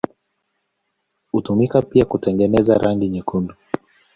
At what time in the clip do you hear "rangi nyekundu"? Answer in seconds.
2.77-3.53